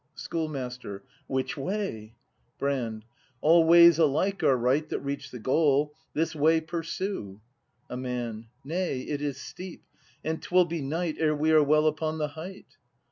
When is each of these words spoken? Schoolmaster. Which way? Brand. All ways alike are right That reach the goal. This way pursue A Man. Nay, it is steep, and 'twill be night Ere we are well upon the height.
Schoolmaster. 0.15 1.03
Which 1.27 1.55
way? 1.55 2.15
Brand. 2.57 3.05
All 3.39 3.65
ways 3.67 3.99
alike 3.99 4.41
are 4.41 4.57
right 4.57 4.89
That 4.89 4.97
reach 5.01 5.29
the 5.29 5.37
goal. 5.37 5.93
This 6.15 6.33
way 6.35 6.59
pursue 6.59 7.39
A 7.87 7.97
Man. 7.97 8.47
Nay, 8.63 9.01
it 9.01 9.21
is 9.21 9.39
steep, 9.39 9.83
and 10.23 10.41
'twill 10.41 10.65
be 10.65 10.81
night 10.81 11.17
Ere 11.19 11.35
we 11.35 11.51
are 11.51 11.61
well 11.63 11.85
upon 11.85 12.17
the 12.17 12.29
height. 12.29 12.77